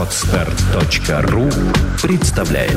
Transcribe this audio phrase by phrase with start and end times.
[0.00, 1.50] Отстар.ру
[2.00, 2.72] представляет.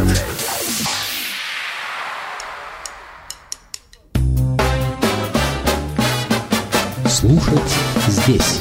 [7.07, 7.61] Слушать
[8.09, 8.59] здесь.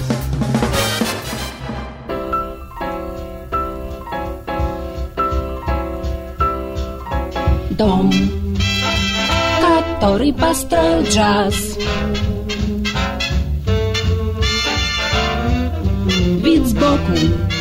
[7.71, 8.13] Дом,
[9.61, 11.77] который построил джаз.
[16.45, 17.52] Вид сбоку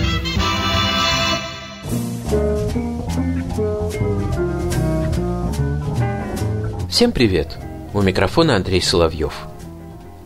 [7.01, 7.57] Всем привет!
[7.95, 9.33] У микрофона Андрей Соловьев.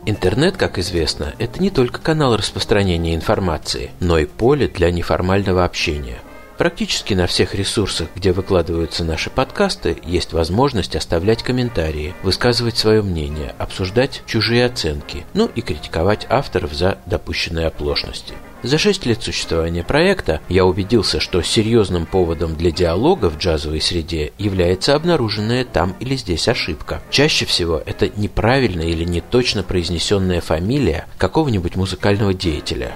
[0.06, 6.18] Интернет, как известно, это не только канал распространения информации, но и поле для неформального общения.
[6.58, 13.54] Практически на всех ресурсах, где выкладываются наши подкасты, есть возможность оставлять комментарии, высказывать свое мнение,
[13.58, 18.34] обсуждать чужие оценки, ну и критиковать авторов за допущенные оплошности.
[18.64, 24.32] За шесть лет существования проекта я убедился, что серьезным поводом для диалога в джазовой среде
[24.38, 27.02] является обнаруженная там или здесь ошибка.
[27.12, 32.96] Чаще всего это неправильная или неточно произнесенная фамилия какого-нибудь музыкального деятеля.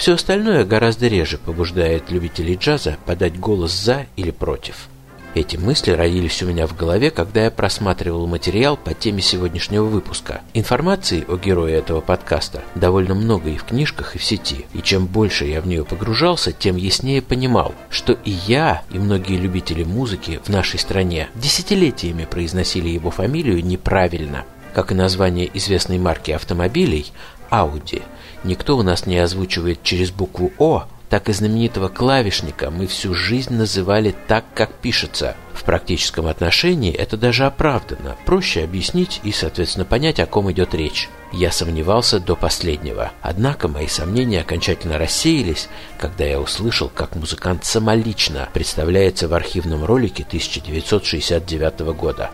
[0.00, 4.88] Все остальное гораздо реже побуждает любителей джаза подать голос «за» или «против».
[5.34, 10.40] Эти мысли родились у меня в голове, когда я просматривал материал по теме сегодняшнего выпуска.
[10.54, 14.64] Информации о герое этого подкаста довольно много и в книжках, и в сети.
[14.72, 19.36] И чем больше я в нее погружался, тем яснее понимал, что и я, и многие
[19.36, 24.46] любители музыки в нашей стране десятилетиями произносили его фамилию неправильно.
[24.72, 27.12] Как и название известной марки автомобилей
[27.50, 28.02] Audi.
[28.44, 33.52] Никто у нас не озвучивает через букву «О», так и знаменитого клавишника мы всю жизнь
[33.52, 35.34] называли так, как пишется.
[35.52, 41.08] В практическом отношении это даже оправдано, проще объяснить и, соответственно, понять, о ком идет речь.
[41.32, 48.48] Я сомневался до последнего, однако мои сомнения окончательно рассеялись, когда я услышал, как музыкант самолично
[48.52, 52.30] представляется в архивном ролике 1969 года.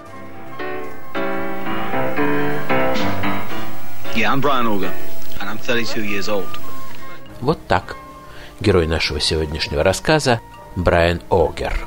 [4.15, 4.67] Yeah, I'm Brian
[5.41, 6.47] and I'm 32 years old.
[7.41, 7.97] Вот так.
[8.61, 10.41] Герой нашего сегодняшнего рассказа
[10.77, 11.87] Брайан Огер.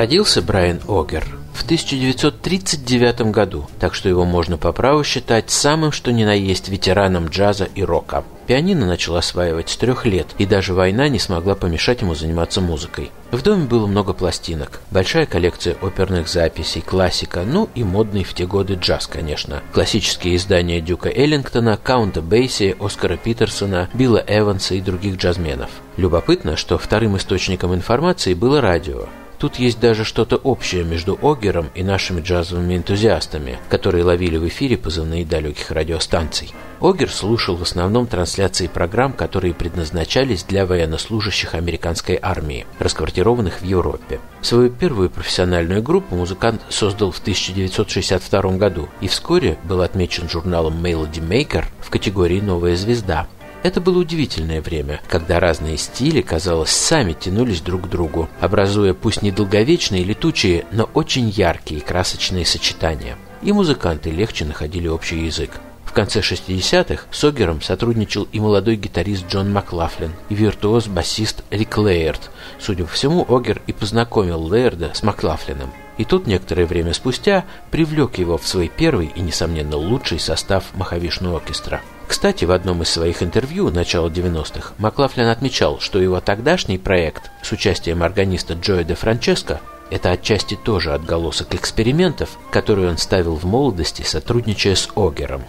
[0.00, 6.10] Родился Брайан Огер в 1939 году, так что его можно по праву считать самым что
[6.10, 8.24] ни на есть ветераном джаза и рока.
[8.46, 13.10] Пианино начал осваивать с трех лет, и даже война не смогла помешать ему заниматься музыкой.
[13.30, 18.46] В доме было много пластинок, большая коллекция оперных записей, классика, ну и модный в те
[18.46, 19.62] годы джаз, конечно.
[19.74, 25.68] Классические издания Дюка Эллингтона, Каунта Бейси, Оскара Питерсона, Билла Эванса и других джазменов.
[25.98, 29.04] Любопытно, что вторым источником информации было радио.
[29.40, 34.76] Тут есть даже что-то общее между Огером и нашими джазовыми энтузиастами, которые ловили в эфире
[34.76, 36.52] позывные далеких радиостанций.
[36.78, 44.20] Огер слушал в основном трансляции программ, которые предназначались для военнослужащих американской армии, расквартированных в Европе.
[44.42, 51.26] Свою первую профессиональную группу музыкант создал в 1962 году и вскоре был отмечен журналом Melody
[51.26, 53.26] Maker в категории «Новая звезда».
[53.62, 59.20] Это было удивительное время, когда разные стили, казалось, сами тянулись друг к другу, образуя пусть
[59.20, 63.18] не долговечные летучие, но очень яркие и красочные сочетания.
[63.42, 65.50] И музыканты легче находили общий язык.
[65.84, 72.30] В конце 60-х с Огером сотрудничал и молодой гитарист Джон Маклафлин, и виртуоз-басист Рик Лейерд.
[72.58, 75.70] Судя по всему, Огер и познакомил Лейерда с Маклафлином.
[75.98, 81.34] И тут некоторое время спустя привлек его в свой первый и, несомненно, лучший состав Махавишну
[81.34, 81.82] оркестра.
[82.10, 87.52] Кстати, в одном из своих интервью начала 90-х Маклафлин отмечал, что его тогдашний проект с
[87.52, 89.60] участием органиста Джоя де Франческо
[89.92, 95.44] это отчасти тоже отголосок экспериментов, которые он ставил в молодости, сотрудничая с Огером.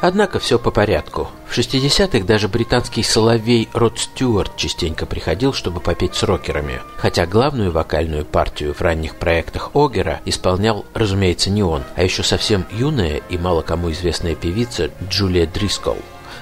[0.00, 1.28] Однако все по порядку.
[1.46, 6.80] В 60-х даже британский соловей Род Стюарт частенько приходил, чтобы попеть с рокерами.
[6.96, 12.64] Хотя главную вокальную партию в ранних проектах Огера исполнял, разумеется, не он, а еще совсем
[12.70, 15.98] юная и мало кому известная певица Джулия Дрискол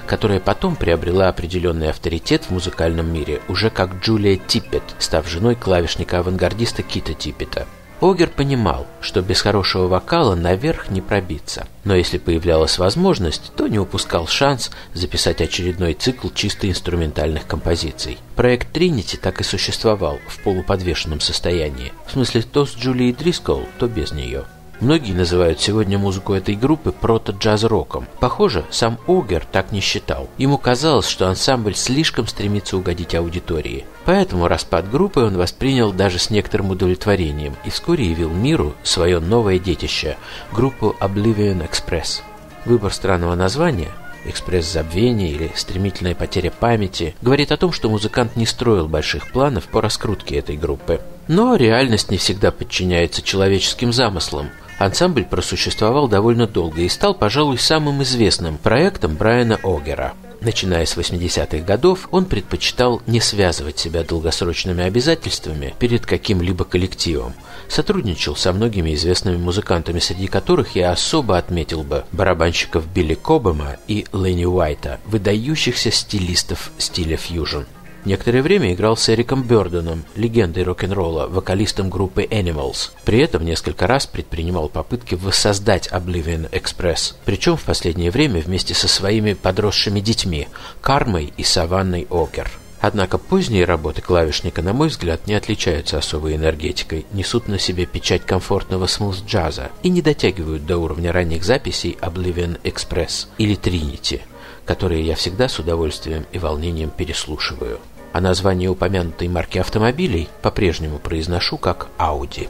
[0.07, 6.81] которая потом приобрела определенный авторитет в музыкальном мире уже как Джулия Типпет, став женой клавишника-авангардиста
[6.81, 7.67] Кита Типпета.
[8.01, 11.67] Огер понимал, что без хорошего вокала наверх не пробиться.
[11.83, 18.17] Но если появлялась возможность, то не упускал шанс записать очередной цикл чисто инструментальных композиций.
[18.37, 21.91] Проект Тринити так и существовал в полуподвешенном состоянии.
[22.07, 24.45] В смысле, то с Джулией Дрискол, то без нее.
[24.81, 28.05] Многие называют сегодня музыку этой группы прото-джаз-роком.
[28.21, 30.29] Похоже, сам Огер так не считал.
[30.37, 33.85] Ему казалось, что ансамбль слишком стремится угодить аудитории.
[34.05, 39.59] Поэтому распад группы он воспринял даже с некоторым удовлетворением и вскоре явил миру свое новое
[39.59, 40.17] детище–
[40.53, 42.21] группу Oblivion Express.
[42.63, 43.89] Выбор странного названия
[44.25, 49.67] экспресс забвения или стремительная потеря памяти, говорит о том, что музыкант не строил больших планов
[49.67, 51.01] по раскрутке этой группы.
[51.27, 54.49] Но реальность не всегда подчиняется человеческим замыслам.
[54.79, 60.13] Ансамбль просуществовал довольно долго и стал, пожалуй, самым известным проектом Брайана Огера.
[60.39, 67.33] Начиная с 80-х годов, он предпочитал не связывать себя долгосрочными обязательствами перед каким-либо коллективом.
[67.67, 74.05] Сотрудничал со многими известными музыкантами, среди которых я особо отметил бы барабанщиков Билли Кобема и
[74.13, 77.63] Ленни Уайта, выдающихся стилистов стиля фьюжн.
[78.05, 82.91] Некоторое время играл с Эриком Бёрденом, легендой рок-н-ролла, вокалистом группы Animals.
[83.03, 88.87] При этом несколько раз предпринимал попытки воссоздать Oblivion Express, причем в последнее время вместе со
[88.87, 90.47] своими подросшими детьми
[90.81, 92.49] Кармой и Саванной Окер.
[92.81, 98.25] Однако поздние работы клавишника, на мой взгляд, не отличаются особой энергетикой, несут на себе печать
[98.25, 104.21] комфортного смуз-джаза и не дотягивают до уровня ранних записей Oblivion Express или Trinity–
[104.69, 107.79] которые я всегда с удовольствием и волнением переслушиваю.
[108.13, 112.49] А название упомянутой марки автомобилей по-прежнему произношу как «Ауди».